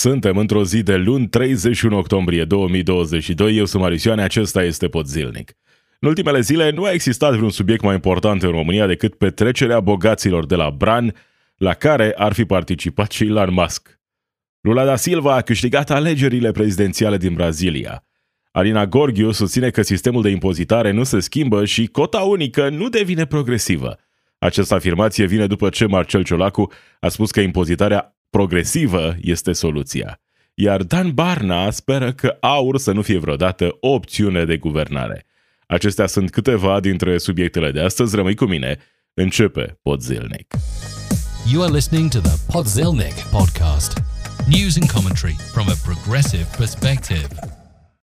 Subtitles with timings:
[0.00, 3.56] Suntem într-o zi de luni, 31 octombrie 2022.
[3.56, 5.52] Eu sunt Marisioane, acesta este Pod Zilnic.
[5.98, 10.46] În ultimele zile nu a existat vreun subiect mai important în România decât petrecerea bogaților
[10.46, 11.14] de la Bran,
[11.56, 14.00] la care ar fi participat și Elon Musk.
[14.60, 18.04] Lula da Silva a câștigat alegerile prezidențiale din Brazilia.
[18.50, 23.24] Alina Gorghiu susține că sistemul de impozitare nu se schimbă și cota unică nu devine
[23.24, 23.98] progresivă.
[24.38, 30.20] Această afirmație vine după ce Marcel Ciolacu a spus că impozitarea progresivă este soluția.
[30.54, 35.26] Iar Dan Barna speră că aur să nu fie vreodată o opțiune de guvernare.
[35.66, 38.16] Acestea sunt câteva dintre subiectele de astăzi.
[38.16, 38.78] Rămâi cu mine.
[39.14, 40.54] Începe Podzilnic.
[41.52, 44.02] You are listening to the Podzilnic podcast.
[44.46, 47.28] News and commentary from a progressive perspective.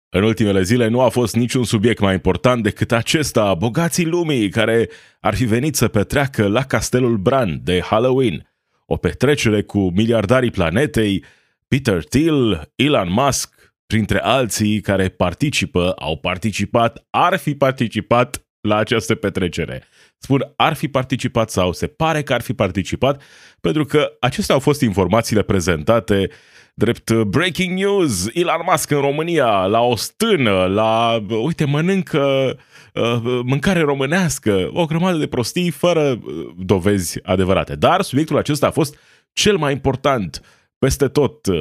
[0.08, 4.88] În ultimele zile nu a fost niciun subiect mai important decât acesta, bogații lumii care
[5.20, 8.42] ar fi venit să petreacă la Castelul Bran de Halloween–
[8.86, 11.24] o petrecere cu miliardarii planetei,
[11.68, 19.14] Peter Thiel, Elon Musk, printre alții care participă, au participat, ar fi participat la această
[19.14, 19.82] petrecere.
[20.18, 23.22] Spun ar fi participat sau se pare că ar fi participat,
[23.60, 26.30] pentru că acestea au fost informațiile prezentate
[26.78, 32.56] drept breaking news, Elon Musk în România, la o stână, la, uite, mănâncă
[32.94, 37.74] uh, mâncare românească, o grămadă de prostii fără uh, dovezi adevărate.
[37.74, 38.98] Dar subiectul acesta a fost
[39.32, 40.40] cel mai important
[40.78, 41.46] peste tot.
[41.46, 41.56] Uh,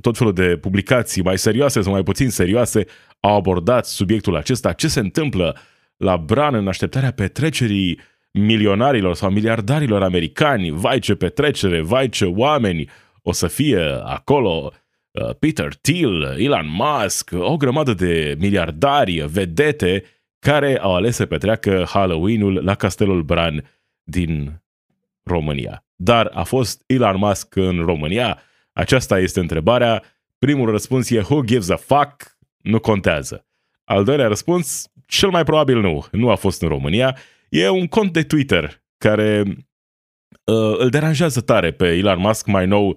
[0.00, 2.84] tot felul de publicații mai serioase sau mai puțin serioase
[3.20, 5.56] au abordat subiectul acesta, ce se întâmplă
[5.96, 12.88] la Bran în așteptarea petrecerii milionarilor sau miliardarilor americani, vai ce petrecere, vai ce oameni
[13.22, 14.72] o să fie acolo,
[15.10, 20.04] uh, Peter Thiel, Elon Musk, o grămadă de miliardari, vedete,
[20.38, 23.64] care au ales să petreacă Halloween-ul la Castelul Bran
[24.02, 24.62] din
[25.22, 25.84] România.
[25.96, 28.42] Dar a fost Elon Musk în România?
[28.72, 30.02] Aceasta este întrebarea.
[30.38, 32.36] Primul răspuns e who gives a fuck?
[32.56, 33.46] Nu contează.
[33.84, 36.06] Al doilea răspuns, cel mai probabil nu.
[36.10, 37.16] Nu a fost în România.
[37.48, 39.42] E un cont de Twitter care
[40.44, 42.96] uh, îl deranjează tare pe Elon Musk, mai nou uh,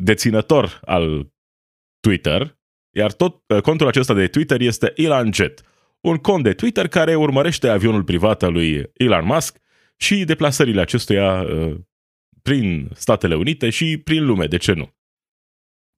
[0.00, 1.32] deținător al
[2.00, 2.58] Twitter,
[2.90, 5.62] iar tot uh, contul acesta de Twitter este Elon Jet,
[6.00, 9.58] un cont de Twitter care urmărește avionul privat al lui Elon Musk
[9.96, 11.76] și deplasările acestuia uh,
[12.42, 14.94] prin Statele Unite și prin lume, de ce nu?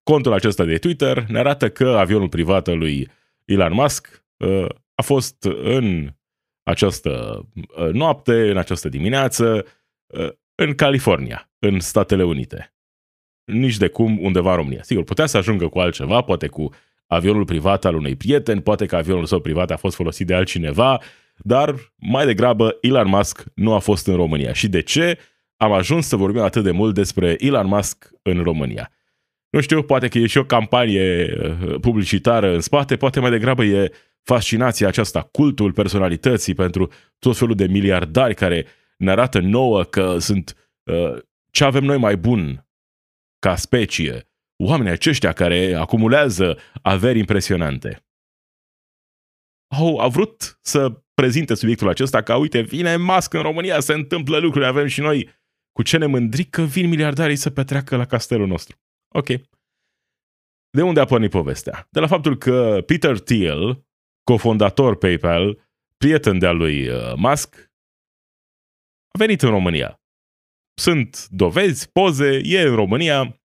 [0.03, 3.09] Contul acesta de Twitter ne arată că avionul privat al lui
[3.45, 6.15] Elon Musk uh, a fost în
[6.63, 7.43] această
[7.77, 9.67] uh, noapte, în această dimineață,
[10.07, 12.75] uh, în California, în Statele Unite.
[13.45, 14.83] Nici de cum undeva în România.
[14.83, 16.71] Sigur, putea să ajungă cu altceva, poate cu
[17.07, 21.01] avionul privat al unui prieten, poate că avionul său privat a fost folosit de altcineva,
[21.37, 24.53] dar mai degrabă Elon Musk nu a fost în România.
[24.53, 25.19] Și de ce
[25.57, 28.91] am ajuns să vorbim atât de mult despre Elon Musk în România?
[29.51, 33.65] Nu știu, poate că e și o campanie uh, publicitară în spate, poate mai degrabă
[33.65, 33.93] e
[34.23, 38.67] fascinația aceasta, cultul personalității pentru tot felul de miliardari care
[38.97, 41.19] ne arată nouă că sunt uh,
[41.51, 42.67] ce avem noi mai bun
[43.45, 44.29] ca specie,
[44.65, 48.05] oamenii aceștia care acumulează averi impresionante.
[49.75, 54.39] Au, au vrut să prezinte subiectul acesta ca, uite, vine mască în România, se întâmplă
[54.39, 55.29] lucruri, avem și noi
[55.73, 58.77] cu ce ne mândri că vin miliardarii să petreacă la castelul nostru.
[59.15, 59.27] Ok.
[60.71, 61.87] De unde a pornit povestea?
[61.91, 63.87] De la faptul că Peter Thiel,
[64.25, 67.73] cofondator PayPal, prieten de-al lui uh, Musk,
[69.15, 70.02] a venit în România.
[70.83, 73.41] Sunt dovezi, poze, e în România,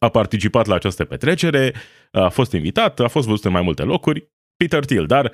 [0.00, 1.74] a participat la această petrecere,
[2.10, 5.32] a fost invitat, a fost văzut în mai multe locuri, Peter Thiel, dar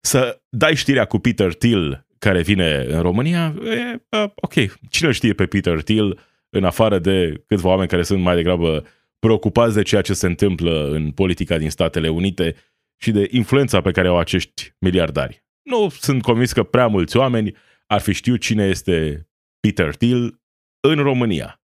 [0.00, 4.02] să dai știrea cu Peter Thiel care vine în România, e,
[4.34, 4.52] ok,
[4.90, 6.18] cine știe pe Peter Thiel
[6.50, 8.86] în afară de câțiva oameni care sunt mai degrabă
[9.18, 12.54] preocupați de ceea ce se întâmplă în politica din Statele Unite
[12.96, 15.44] și de influența pe care au acești miliardari.
[15.62, 17.56] Nu sunt convins că prea mulți oameni
[17.86, 19.28] ar fi știut cine este
[19.60, 20.37] Peter Thiel
[20.80, 21.62] în România.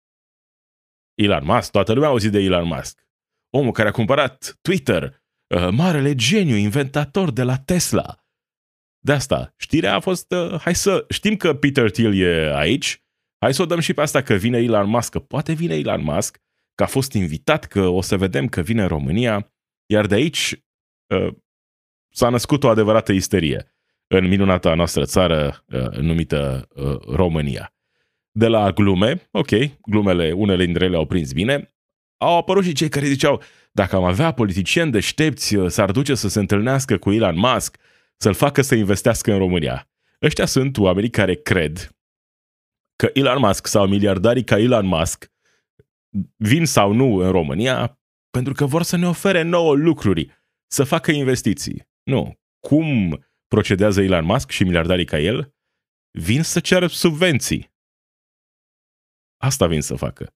[1.13, 3.07] Elon Musk, toată lumea a auzit de Elon Musk.
[3.49, 8.23] Omul care a cumpărat Twitter, uh, marele geniu, inventator de la Tesla.
[8.99, 13.03] De asta, știrea a fost, uh, hai să știm că Peter Thiel e aici,
[13.39, 16.03] hai să o dăm și pe asta că vine Elon Musk, că poate vine Elon
[16.03, 16.37] Musk,
[16.75, 19.53] că a fost invitat, că o să vedem că vine în România,
[19.85, 20.63] iar de aici
[21.07, 21.35] uh,
[22.09, 23.73] s-a născut o adevărată isterie
[24.07, 27.72] în minunata noastră țară uh, numită uh, România.
[28.35, 29.49] De la glume, ok,
[29.81, 31.75] glumele, unele dintre ele au prins bine,
[32.17, 33.41] au apărut și cei care ziceau,
[33.71, 37.77] dacă am avea politicieni deștepți, uh, s-ar duce să se întâlnească cu Elon Musk,
[38.17, 39.89] să-l facă să investească în România.
[40.21, 41.95] Ăștia sunt oamenii care cred
[42.95, 45.31] că Elon Musk sau miliardarii ca Elon Musk
[46.37, 47.97] vin sau nu în România
[48.29, 50.29] pentru că vor să ne ofere nouă lucruri,
[50.67, 51.87] să facă investiții.
[52.03, 52.39] Nu.
[52.67, 55.53] Cum procedează Elon Musk și miliardarii ca el?
[56.11, 57.72] Vin să ceară subvenții.
[59.43, 60.35] Asta vin să facă.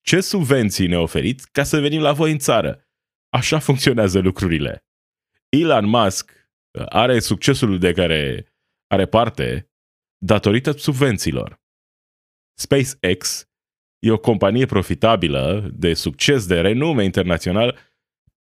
[0.00, 2.88] Ce subvenții ne oferiți ca să venim la voi în țară?
[3.28, 4.86] Așa funcționează lucrurile.
[5.48, 6.50] Elon Musk
[6.88, 8.46] are succesul de care
[8.86, 9.70] are parte
[10.24, 11.60] datorită subvențiilor.
[12.58, 13.48] SpaceX
[13.98, 17.78] e o companie profitabilă, de succes, de renume internațional,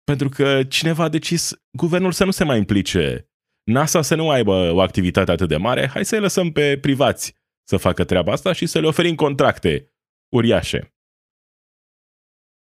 [0.04, 3.30] pentru că cineva a decis guvernul să nu se mai implice,
[3.64, 7.78] NASA să nu aibă o activitate atât de mare, hai să-i lăsăm pe privați să
[7.78, 9.94] facă treaba asta și să le oferim contracte
[10.34, 10.96] uriașe.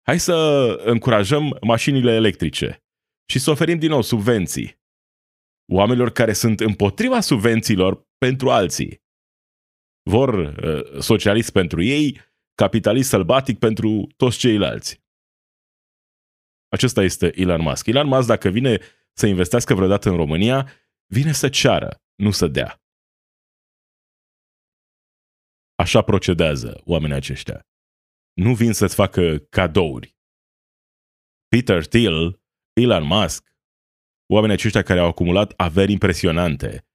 [0.05, 0.33] Hai să
[0.85, 2.83] încurajăm mașinile electrice
[3.31, 4.81] și să oferim din nou subvenții
[5.71, 9.01] oamenilor care sunt împotriva subvențiilor pentru alții.
[10.09, 12.21] Vor uh, socialist pentru ei,
[12.55, 15.01] capitalist sălbatic pentru toți ceilalți.
[16.67, 17.87] Acesta este Elon Musk.
[17.87, 18.79] Elon Musk, dacă vine
[19.13, 20.71] să investească vreodată în România,
[21.05, 22.82] vine să ceară, nu să dea.
[25.75, 27.67] Așa procedează oamenii aceștia.
[28.33, 30.15] Nu vin să-ți facă cadouri.
[31.47, 32.41] Peter Thiel,
[32.73, 33.55] Elon Musk,
[34.33, 36.85] oamenii aceștia care au acumulat averi impresionante,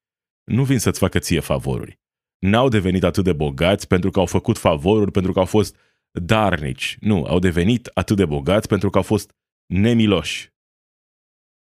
[0.44, 2.00] nu vin să-ți facă ție favoruri
[2.38, 5.76] n-au devenit atât de bogați pentru că au făcut favoruri, pentru că au fost
[6.10, 6.96] darnici.
[7.00, 9.36] Nu, au devenit atât de bogați pentru că au fost
[9.66, 10.52] nemiloși.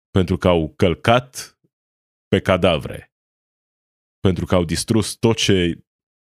[0.09, 1.59] Pentru că au călcat
[2.27, 3.13] pe cadavre.
[4.19, 5.83] Pentru că au distrus tot ce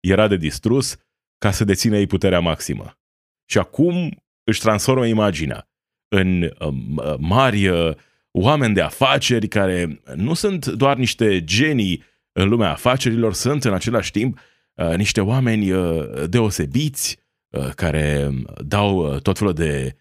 [0.09, 0.95] era de distrus
[1.38, 2.97] ca să dețină ei puterea maximă.
[3.45, 5.69] Și acum își transformă imaginea
[6.07, 7.95] în um, mari uh,
[8.31, 14.11] oameni de afaceri care nu sunt doar niște genii în lumea afacerilor sunt în același
[14.11, 14.39] timp
[14.73, 18.31] uh, niște oameni uh, deosebiți uh, care
[18.65, 19.97] dau tot felul de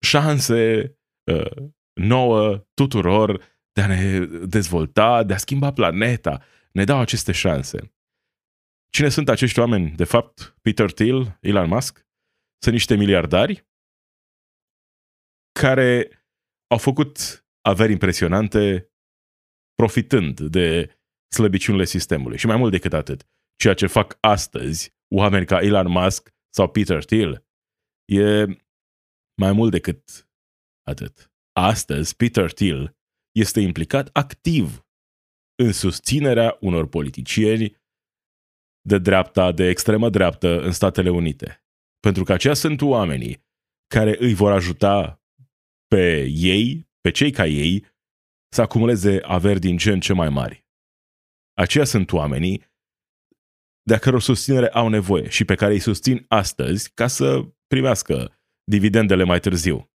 [0.00, 0.94] șanse
[1.92, 3.42] nouă tuturor
[3.76, 6.44] de a ne dezvolta, de a schimba planeta.
[6.72, 7.94] Ne dau aceste șanse.
[8.90, 9.90] Cine sunt acești oameni?
[9.90, 12.06] De fapt, Peter Thiel, Elon Musk,
[12.62, 13.66] sunt niște miliardari
[15.60, 16.10] care
[16.66, 18.90] au făcut averi impresionante
[19.74, 20.98] profitând de
[21.34, 22.38] slăbiciunile sistemului.
[22.38, 23.26] Și mai mult decât atât,
[23.56, 27.46] ceea ce fac astăzi oameni ca Elon Musk sau Peter Thiel
[28.04, 28.44] e
[29.40, 30.28] mai mult decât
[30.82, 31.32] atât.
[31.52, 32.96] Astăzi, Peter Thiel
[33.36, 34.86] este implicat activ
[35.62, 37.76] în susținerea unor politicieni
[38.80, 41.64] de dreapta, de extremă dreaptă în Statele Unite.
[42.00, 43.44] Pentru că aceia sunt oamenii
[43.86, 45.22] care îi vor ajuta
[45.86, 47.86] pe ei, pe cei ca ei
[48.54, 50.66] să acumuleze averi din ce în ce mai mari.
[51.52, 52.74] Aceia sunt oamenii
[53.82, 58.40] de a căror susținere au nevoie și pe care îi susțin astăzi ca să primească
[58.64, 59.90] dividendele mai târziu.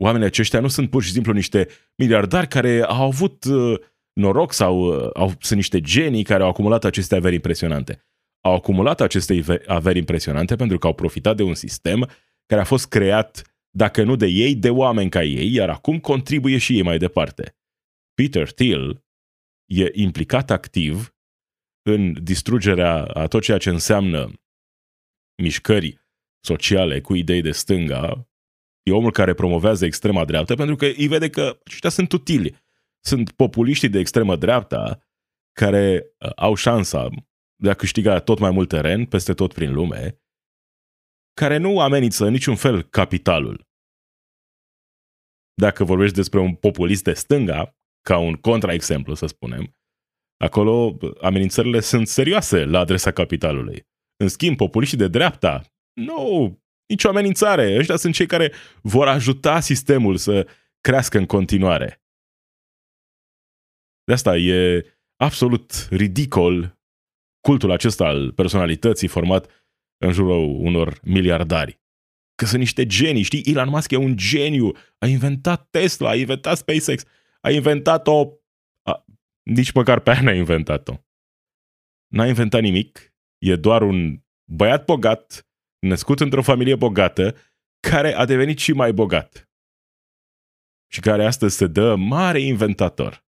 [0.00, 3.78] Oamenii aceștia nu sunt pur și simplu niște miliardari care au avut uh,
[4.12, 8.02] noroc sau uh, au, sunt niște genii care au acumulat aceste averi impresionante.
[8.40, 12.10] Au acumulat aceste averi impresionante pentru că au profitat de un sistem
[12.46, 16.58] care a fost creat dacă nu de ei, de oameni ca ei, iar acum contribuie
[16.58, 17.56] și ei mai departe.
[18.14, 19.04] Peter Thiel
[19.70, 21.14] e implicat activ
[21.82, 24.32] în distrugerea a tot ceea ce înseamnă
[25.42, 26.00] mișcări
[26.40, 28.28] sociale cu idei de stânga.
[28.88, 32.56] E omul care promovează extrema dreaptă pentru că îi vede că aceștia sunt utili.
[33.00, 34.98] Sunt populiștii de extremă dreapta
[35.52, 37.08] care uh, au șansa
[37.56, 40.20] de a câștiga tot mai mult teren peste tot prin lume,
[41.32, 43.68] care nu amenință în niciun fel capitalul
[45.58, 49.76] dacă vorbești despre un populist de stânga, ca un contraexemplu, să spunem,
[50.36, 53.86] acolo amenințările sunt serioase la adresa capitalului.
[54.16, 57.76] În schimb, populiștii de dreapta, nu, nicio amenințare.
[57.78, 58.52] Ăștia sunt cei care
[58.82, 60.48] vor ajuta sistemul să
[60.80, 62.02] crească în continuare.
[64.04, 64.84] De asta e
[65.16, 66.78] absolut ridicol
[67.40, 69.66] cultul acesta al personalității format
[70.04, 71.80] în jurul unor miliardari
[72.38, 73.42] că sunt niște genii, știi?
[73.44, 77.04] Elon Musk e un geniu, a inventat Tesla, a inventat SpaceX,
[77.40, 78.32] a inventat-o,
[78.82, 79.04] a,
[79.42, 80.94] nici măcar pe aia n-a inventat-o.
[82.06, 85.47] N-a inventat nimic, e doar un băiat bogat,
[85.78, 87.36] născut într-o familie bogată,
[87.88, 89.50] care a devenit și mai bogat.
[90.92, 93.26] Și care astăzi se dă mare inventator.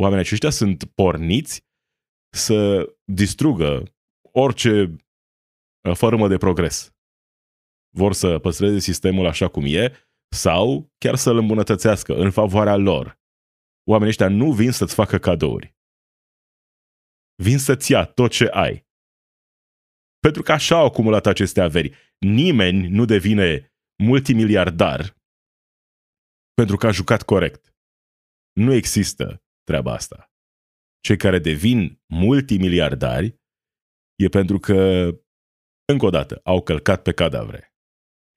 [0.00, 1.64] Oamenii aceștia sunt porniți
[2.36, 3.82] să distrugă
[4.32, 4.96] orice
[5.88, 6.94] uh, formă de progres
[7.96, 9.92] vor să păstreze sistemul așa cum e
[10.36, 13.20] sau chiar să-l îmbunătățească în favoarea lor.
[13.88, 15.74] Oamenii ăștia nu vin să-ți facă cadouri.
[17.42, 18.88] vin să-ți ia tot ce ai.
[20.20, 21.94] Pentru că așa au acumulat aceste averi.
[22.18, 23.72] Nimeni nu devine
[24.02, 25.18] multimiliardar
[26.54, 27.74] pentru că a jucat corect.
[28.52, 30.32] Nu există treaba asta.
[31.00, 33.40] Cei care devin multimiliardari
[34.14, 34.76] e pentru că,
[35.92, 37.74] încă o dată, au călcat pe cadavre.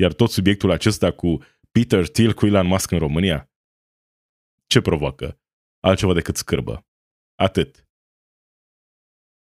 [0.02, 3.52] Iar tot subiectul acesta cu Peter Thiel cu Elon Musk în România,
[4.68, 5.42] ce provoacă?
[5.80, 6.88] Altceva decât scârbă.
[7.36, 7.83] Atât.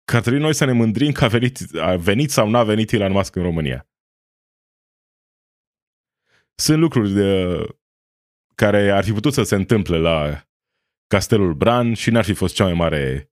[0.04, 2.92] Că ar trebui noi să ne mândrim că a venit, a venit sau n-a venit
[2.92, 3.90] Elon Musk în România.
[6.56, 7.56] Sunt lucruri de,
[8.56, 10.48] care ar fi putut să se întâmple la
[11.08, 13.32] Castelul Bran și n-ar fi fost cea mai mare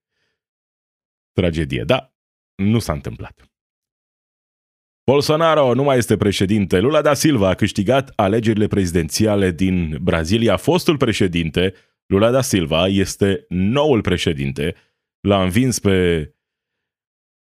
[1.31, 1.83] tragedie.
[1.83, 2.13] Da,
[2.55, 3.49] nu s-a întâmplat.
[5.11, 6.79] Bolsonaro nu mai este președinte.
[6.79, 10.57] Lula da Silva a câștigat alegerile prezidențiale din Brazilia.
[10.57, 11.73] Fostul președinte,
[12.05, 14.75] Lula da Silva, este noul președinte.
[15.19, 16.29] L-a învins pe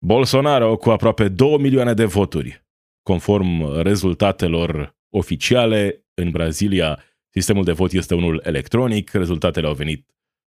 [0.05, 2.65] Bolsonaro cu aproape 2 milioane de voturi.
[3.03, 10.09] Conform rezultatelor oficiale, în Brazilia sistemul de vot este unul electronic, rezultatele au venit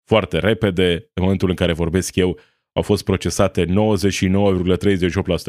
[0.05, 1.11] foarte repede.
[1.15, 2.39] În momentul în care vorbesc eu,
[2.73, 3.73] au fost procesate 99,38%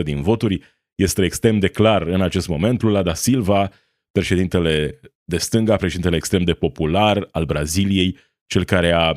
[0.04, 0.62] din voturi.
[0.96, 2.82] Este extrem de clar în acest moment.
[2.82, 3.72] Lula da Silva,
[4.12, 9.14] președintele de stânga, președintele extrem de popular al Braziliei, cel care a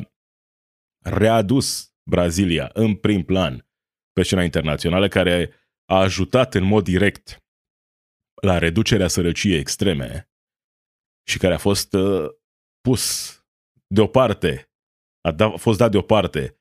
[1.02, 3.64] readus Brazilia în prim plan
[4.12, 7.44] pe scena internațională, care a ajutat în mod direct
[8.42, 10.30] la reducerea sărăciei extreme
[11.28, 12.28] și care a fost uh,
[12.80, 13.34] pus
[13.86, 14.70] deoparte,
[15.20, 16.60] a, da, a fost dat deoparte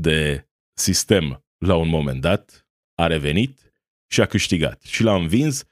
[0.00, 3.72] de sistem la un moment dat, a revenit
[4.10, 4.82] și a câștigat.
[4.82, 5.64] Și l-a învins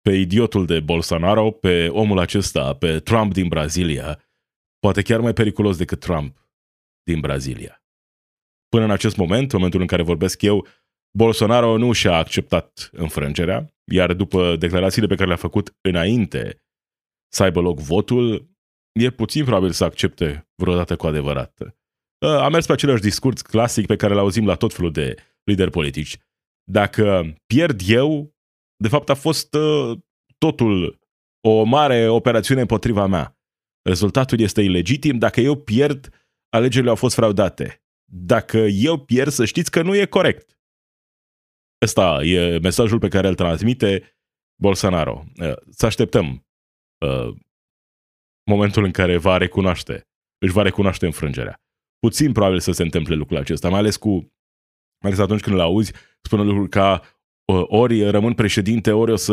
[0.00, 4.22] pe idiotul de Bolsonaro, pe omul acesta, pe Trump din Brazilia,
[4.78, 6.48] poate chiar mai periculos decât Trump
[7.02, 7.79] din Brazilia.
[8.70, 10.66] Până în acest moment, în momentul în care vorbesc eu,
[11.18, 16.62] Bolsonaro nu și-a acceptat înfrângerea, iar după declarațiile pe care le-a făcut înainte
[17.32, 18.50] să aibă loc votul,
[19.00, 21.76] e puțin probabil să accepte vreodată cu adevărat.
[22.18, 26.18] A mers pe același discurs clasic pe care l-auzim la tot felul de lideri politici.
[26.64, 28.34] Dacă pierd eu,
[28.76, 29.98] de fapt a fost uh,
[30.38, 30.98] totul
[31.40, 33.38] o mare operațiune împotriva mea.
[33.82, 35.18] Rezultatul este ilegitim.
[35.18, 37.82] Dacă eu pierd, alegerile au fost fraudate.
[38.12, 40.58] Dacă eu pierd, să știți că nu e corect.
[41.82, 44.16] Ăsta e mesajul pe care îl transmite
[44.62, 45.24] Bolsonaro.
[45.36, 46.46] Uh, să așteptăm
[47.06, 47.36] uh,
[48.50, 51.60] momentul în care va recunoaște, își va recunoaște înfrângerea.
[51.98, 54.10] Puțin probabil să se întâmple lucrul acesta, mai ales cu
[55.02, 57.02] mai ales atunci când îl auzi, spune lucruri ca
[57.44, 59.32] uh, ori rămân președinte, ori o să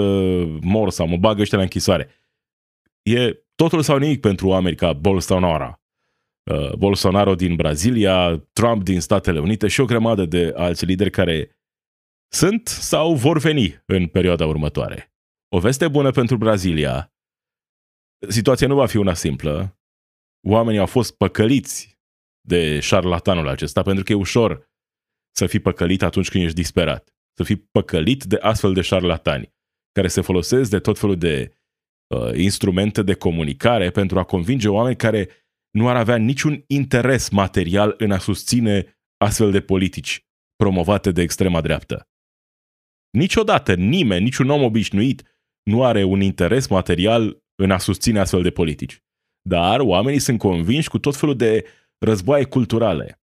[0.61, 2.09] mor sau mă bagă ăștia la închisoare.
[3.01, 5.76] E totul sau nimic pentru oameni ca Bolsonaro.
[6.51, 11.57] Uh, Bolsonaro din Brazilia, Trump din Statele Unite și o grămadă de alți lideri care
[12.33, 15.13] sunt sau vor veni în perioada următoare.
[15.49, 17.13] O veste bună pentru Brazilia.
[18.27, 19.79] Situația nu va fi una simplă.
[20.47, 21.99] Oamenii au fost păcăliți
[22.41, 24.71] de șarlatanul acesta pentru că e ușor
[25.35, 27.15] să fii păcălit atunci când ești disperat.
[27.33, 29.55] Să fii păcălit de astfel de șarlatani
[29.91, 31.55] care se folosesc de tot felul de
[32.15, 35.29] uh, instrumente de comunicare pentru a convinge oameni care
[35.77, 41.61] nu ar avea niciun interes material în a susține astfel de politici promovate de extrema
[41.61, 42.09] dreaptă.
[43.09, 45.23] Niciodată nimeni, niciun om obișnuit
[45.63, 49.03] nu are un interes material în a susține astfel de politici.
[49.41, 51.65] Dar oamenii sunt convinși cu tot felul de
[51.97, 53.21] războaie culturale.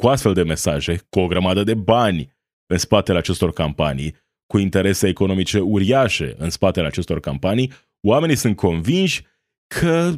[0.00, 2.32] Cu astfel de mesaje, cu o grămadă de bani
[2.66, 4.16] în spatele acestor campanii,
[4.46, 7.72] cu interese economice uriașe în spatele acestor campanii,
[8.06, 9.24] oamenii sunt convinși
[9.66, 10.12] că,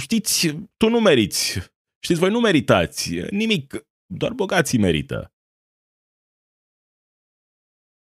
[0.00, 1.58] știți, tu nu meriți.
[2.02, 3.74] Știți, voi nu meritați nimic,
[4.06, 5.34] doar bogații merită.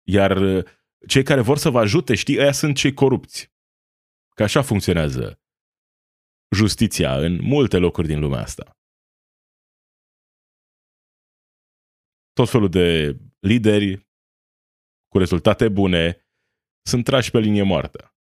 [0.03, 0.65] Iar uh,
[1.09, 3.53] cei care vor să vă ajute, știi, ăia sunt cei corupți.
[4.35, 5.41] Că așa funcționează
[6.57, 8.77] justiția în multe locuri din lumea asta.
[12.33, 14.09] Tot felul de lideri
[15.09, 16.27] cu rezultate bune
[16.83, 18.18] sunt trași pe linie moartă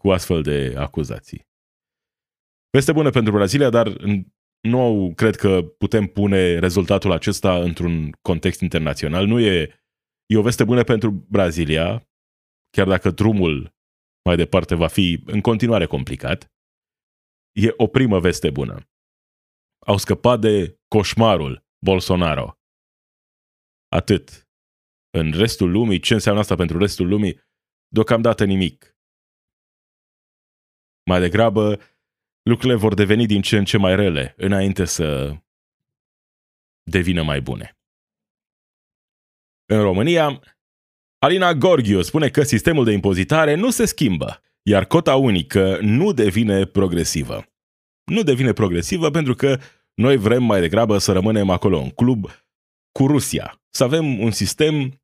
[0.00, 1.48] cu astfel de acuzații.
[2.70, 3.86] Peste bună pentru Brazilia, dar
[4.60, 9.26] nu cred că putem pune rezultatul acesta într-un context internațional.
[9.26, 9.80] Nu e
[10.30, 12.08] E o veste bună pentru Brazilia,
[12.76, 13.74] chiar dacă drumul
[14.24, 16.52] mai departe va fi în continuare complicat.
[17.52, 18.90] E o primă veste bună.
[19.86, 22.58] Au scăpat de coșmarul Bolsonaro.
[23.88, 24.48] Atât.
[25.10, 27.40] În restul lumii, ce înseamnă asta pentru restul lumii?
[27.88, 28.89] Deocamdată nimic.
[31.10, 31.80] Mai degrabă,
[32.42, 35.36] lucrurile vor deveni din ce în ce mai rele, înainte să
[36.82, 37.78] devină mai bune.
[39.66, 40.40] În România,
[41.18, 46.64] Alina Gorghiu spune că sistemul de impozitare nu se schimbă, iar cota unică nu devine
[46.64, 47.46] progresivă.
[48.04, 49.58] Nu devine progresivă pentru că
[49.94, 52.30] noi vrem mai degrabă să rămânem acolo în club
[52.92, 55.00] cu Rusia, să avem un sistem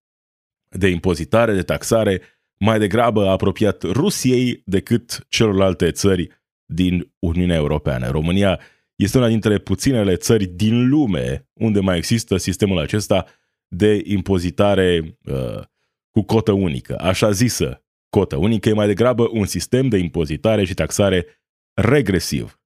[0.69, 2.23] de impozitare, de taxare
[2.59, 6.29] mai degrabă apropiat Rusiei decât celorlalte țări
[6.65, 8.11] din Uniunea Europeană.
[8.11, 8.61] România
[8.97, 13.27] este una dintre puținele țări din lume unde mai există sistemul acesta
[13.69, 15.63] de impozitare uh,
[16.11, 16.99] cu cotă unică.
[16.99, 21.27] Așa zisă cotă unică e mai degrabă un sistem de impozitare și taxare
[21.75, 22.61] regresiv.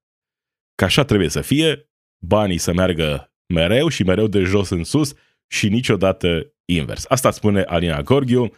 [0.74, 5.12] Că așa trebuie să fie, banii să meargă mereu și mereu de jos în sus
[5.46, 7.04] și niciodată invers.
[7.08, 8.52] Asta spune Alina Gorghiu,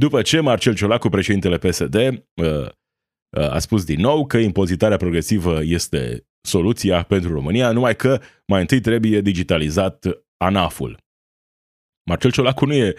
[0.00, 2.68] după ce Marcel Ciolacu, președintele PSD, uh,
[3.36, 8.60] uh, a spus din nou că impozitarea progresivă este soluția pentru România, numai că mai
[8.60, 10.98] întâi trebuie digitalizat ANAF-ul.
[12.10, 12.94] Marcel Ciolacu nu e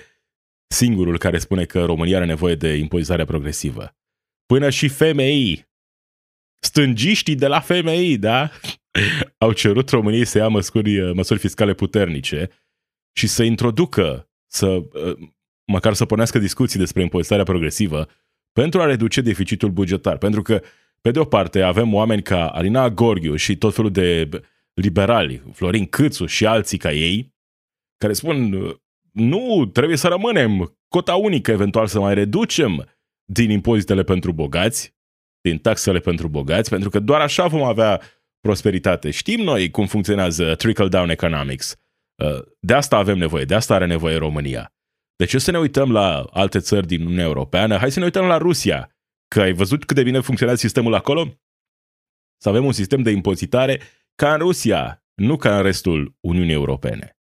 [0.73, 3.95] singurul care spune că România are nevoie de impozitare progresivă.
[4.45, 5.69] Până și femeii,
[6.63, 8.51] stângiștii de la femei, da?
[9.43, 12.49] Au cerut României să ia măsuri, măsuri fiscale puternice
[13.17, 14.83] și să introducă, să,
[15.65, 18.07] măcar să pornească discuții despre impozitarea progresivă
[18.51, 20.17] pentru a reduce deficitul bugetar.
[20.17, 20.61] Pentru că,
[21.01, 24.29] pe de o parte, avem oameni ca Alina Gorghiu și tot felul de
[24.73, 27.35] liberali, Florin Câțu și alții ca ei,
[27.97, 28.49] care spun
[29.11, 32.89] nu, trebuie să rămânem cota unică, eventual să mai reducem
[33.25, 34.95] din impozitele pentru bogați,
[35.41, 38.01] din taxele pentru bogați, pentru că doar așa vom avea
[38.39, 39.11] prosperitate.
[39.11, 41.75] Știm noi cum funcționează trickle-down economics.
[42.23, 44.73] Uh, de asta avem nevoie, de asta are nevoie România.
[45.21, 47.77] De ce să ne uităm la alte țări din Uniunea Europeană?
[47.77, 48.95] Hai să ne uităm la Rusia.
[49.27, 51.39] Că ai văzut cât de bine funcționează sistemul acolo?
[52.41, 53.81] Să avem un sistem de impozitare
[54.15, 57.17] ca în Rusia, nu ca în restul Uniunii Europene.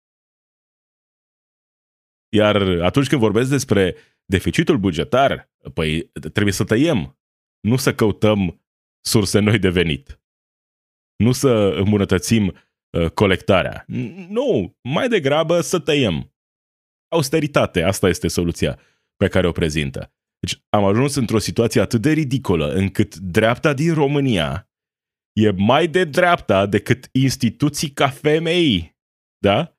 [2.36, 7.20] Iar atunci când vorbesc despre deficitul bugetar, păi trebuie să tăiem,
[7.60, 8.62] nu să căutăm
[9.06, 10.22] surse noi de venit.
[11.16, 12.46] Nu să îmbunătățim
[12.90, 13.86] uh, colectarea.
[14.30, 16.34] Nu, mai degrabă să tăiem.
[17.10, 18.80] Austeritate, asta este soluția
[19.16, 20.14] pe care o prezintă.
[20.40, 24.70] Deci am ajuns într-o situație atât de ridicolă încât dreapta din România
[25.34, 28.98] e mai de dreapta decât instituții ca femei.
[29.38, 29.78] Da?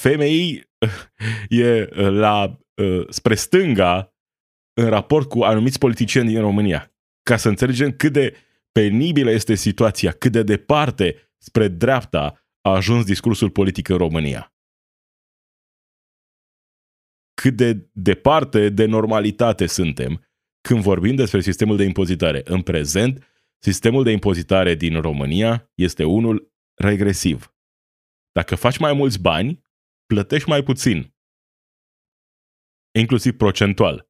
[0.00, 0.62] FMI
[1.48, 2.60] e la,
[3.08, 4.14] spre stânga
[4.80, 6.94] în raport cu anumiți politicieni din România.
[7.22, 8.36] Ca să înțelegem cât de
[8.72, 14.54] penibilă este situația, cât de departe spre dreapta a ajuns discursul politic în România.
[17.40, 20.24] Cât de departe de normalitate suntem
[20.60, 22.42] când vorbim despre sistemul de impozitare.
[22.44, 23.26] În prezent,
[23.58, 27.54] sistemul de impozitare din România este unul regresiv.
[28.32, 29.62] Dacă faci mai mulți bani,
[30.06, 31.14] plătești mai puțin.
[32.98, 34.08] Inclusiv procentual.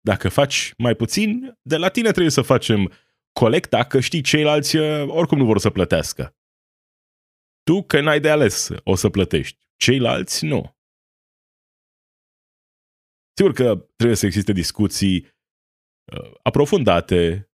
[0.00, 2.92] Dacă faci mai puțin, de la tine trebuie să facem
[3.32, 6.36] colecta, că știi, ceilalți uh, oricum nu vor să plătească.
[7.62, 9.68] Tu, că n-ai de ales, o să plătești.
[9.76, 10.73] Ceilalți, nu.
[13.36, 15.16] Sigur că trebuie să existe discuții
[16.12, 17.50] uh, aprofundate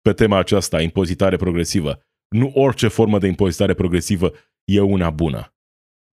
[0.00, 2.02] pe tema aceasta, impozitare progresivă.
[2.28, 4.32] Nu orice formă de impozitare progresivă
[4.64, 5.54] e una bună.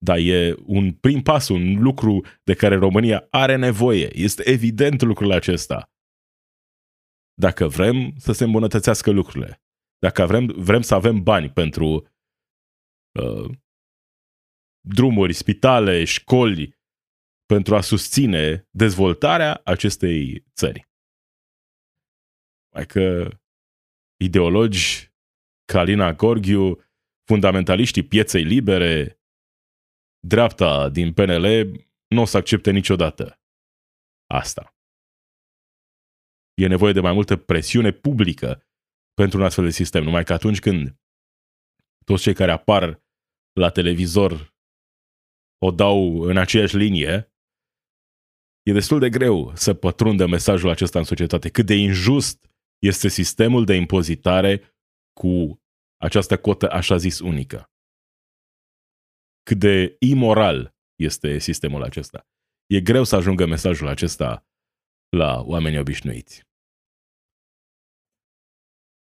[0.05, 4.09] Dar e un prim pas, un lucru de care România are nevoie.
[4.13, 5.91] Este evident lucrul acesta.
[7.33, 9.61] Dacă vrem să se îmbunătățească lucrurile,
[9.99, 12.07] dacă vrem, vrem să avem bani pentru
[13.19, 13.57] uh,
[14.81, 16.76] drumuri, spitale, școli,
[17.47, 20.89] pentru a susține dezvoltarea acestei țări.
[22.73, 23.29] Mai că
[24.19, 25.11] ideologi,
[25.65, 26.83] Calina Gorghiu,
[27.23, 29.19] fundamentaliștii pieței libere,
[30.19, 31.45] dreapta din PNL
[32.07, 33.41] nu o să accepte niciodată
[34.29, 34.75] asta.
[36.53, 38.67] E nevoie de mai multă presiune publică
[39.13, 40.99] pentru un astfel de sistem, numai că atunci când
[42.05, 43.03] toți cei care apar
[43.53, 44.55] la televizor
[45.57, 47.36] o dau în aceeași linie,
[48.67, 51.49] e destul de greu să pătrundă mesajul acesta în societate.
[51.49, 52.49] Cât de injust
[52.79, 54.61] este sistemul de impozitare
[55.19, 55.61] cu
[55.97, 57.69] această cotă așa zis unică
[59.47, 62.27] cât de imoral este sistemul acesta.
[62.65, 64.45] E greu să ajungă mesajul acesta
[65.17, 66.45] la oamenii obișnuiți.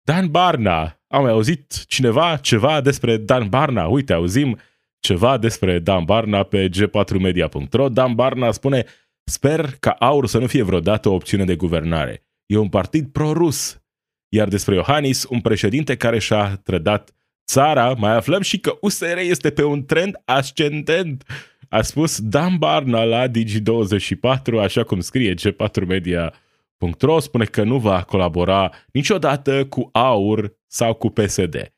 [0.02, 1.00] Dan Barna.
[1.06, 3.86] Am mai auzit cineva ceva despre Dan Barna?
[3.86, 4.58] Uite, auzim
[4.98, 7.88] ceva despre Dan Barna pe g4media.ro.
[7.88, 8.86] Dan Barna spune
[9.28, 12.26] Sper ca AUR să nu fie vreodată o opțiune de guvernare.
[12.46, 13.82] E un partid pro-rus.
[14.28, 17.14] Iar despre Iohannis, un președinte care și-a trădat
[17.46, 21.24] țara, mai aflăm și că USR este pe un trend ascendent.
[21.68, 28.02] A spus Dan Barna la Digi24, așa cum scrie G4 Media.ro, spune că nu va
[28.02, 31.72] colabora niciodată cu AUR sau cu PSD.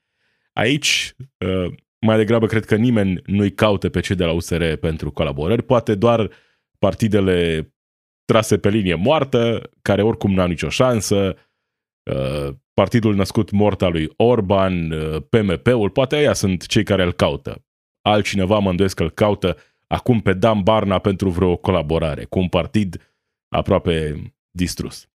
[0.52, 5.10] Aici, uh, mai degrabă, cred că nimeni nu-i caută pe cei de la USR pentru
[5.10, 6.30] colaborări, poate doar
[6.80, 7.70] partidele
[8.24, 11.36] trase pe linie moartă, care oricum n-au nicio șansă,
[12.10, 17.12] uh, partidul născut mort al lui Orban, uh, PMP-ul, poate aia sunt cei care îl
[17.12, 17.64] caută.
[18.00, 22.48] Altcineva mă îndoiesc că îl caută acum pe Dan Barna pentru vreo colaborare cu un
[22.48, 23.14] partid
[23.48, 25.08] aproape distrus.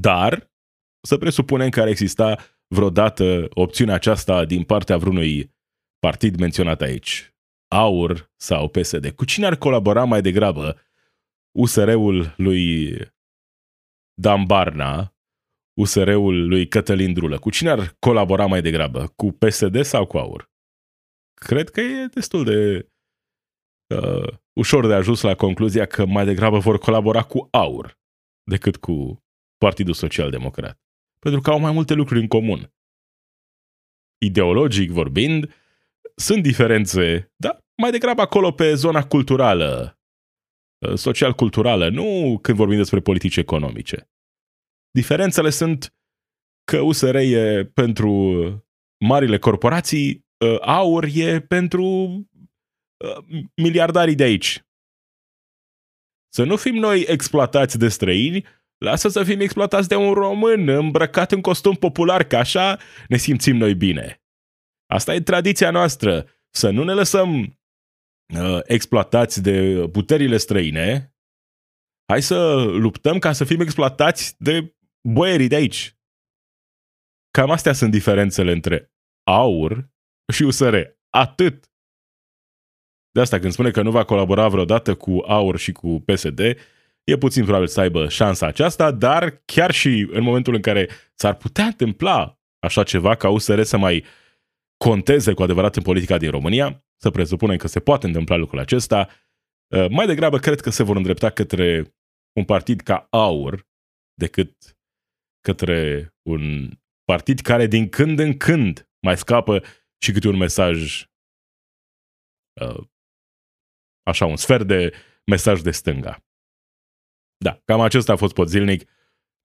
[0.00, 0.52] Dar
[1.00, 5.54] să presupunem că ar exista vreodată opțiunea aceasta din partea vreunui
[5.98, 7.33] partid menționat aici,
[7.74, 9.10] AUR sau PSD.
[9.10, 10.80] Cu cine ar colabora mai degrabă
[11.58, 12.96] USR-ul lui
[14.20, 15.14] Dan Barna,
[15.80, 17.38] USR-ul lui Cătălin Drulă?
[17.38, 19.06] Cu cine ar colabora mai degrabă?
[19.16, 20.50] Cu PSD sau cu AUR?
[21.34, 22.88] Cred că e destul de
[23.94, 27.98] uh, ușor de ajuns la concluzia că mai degrabă vor colabora cu AUR
[28.42, 29.24] decât cu
[29.58, 30.80] Partidul Social Democrat.
[31.18, 32.72] Pentru că au mai multe lucruri în comun.
[34.18, 35.54] Ideologic vorbind,
[36.16, 39.98] sunt diferențe, dar mai degrabă acolo pe zona culturală,
[40.86, 44.10] uh, social-culturală, nu când vorbim despre politici economice.
[44.90, 45.94] Diferențele sunt
[46.64, 48.12] că USR e pentru
[49.04, 54.64] marile corporații, uh, AUR e pentru uh, miliardarii de aici.
[56.34, 58.44] Să nu fim noi exploatați de străini,
[58.78, 63.56] lasă să fim exploatați de un român îmbrăcat în costum popular, că așa ne simțim
[63.56, 64.22] noi bine.
[64.86, 67.58] Asta e tradiția noastră, să nu ne lăsăm
[68.34, 71.14] uh, exploatați de puterile străine.
[72.12, 74.76] Hai să luptăm ca să fim exploatați de
[75.08, 75.96] boierii de aici.
[77.30, 78.92] Cam astea sunt diferențele între
[79.26, 79.90] AUR
[80.32, 80.76] și USR.
[81.10, 81.72] Atât.
[83.10, 86.38] De asta când spune că nu va colabora vreodată cu AUR și cu PSD,
[87.04, 91.34] e puțin probabil să aibă șansa aceasta, dar chiar și în momentul în care s-ar
[91.34, 94.04] putea întâmpla așa ceva ca USR să mai uh,
[94.76, 99.08] conteze cu adevărat în politica din România, să presupunem că se poate întâmpla lucrul acesta,
[99.74, 101.94] uh, mai degrabă cred că se vor îndrepta către
[102.36, 103.66] un partid ca AUR
[104.14, 104.76] decât
[105.40, 106.70] către un
[107.04, 109.62] partid care din când în când mai scapă
[110.04, 111.08] și câte un mesaj
[112.60, 112.84] uh,
[114.02, 114.94] așa, un sfert de
[115.26, 116.24] mesaj de stânga.
[117.44, 118.90] Da, cam acesta a fost pot zilnic.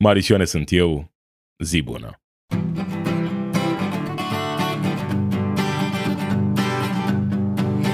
[0.04, 1.14] Marisioane sunt eu.
[1.64, 2.22] Zi bună!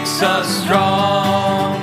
[0.00, 1.79] makes us strong.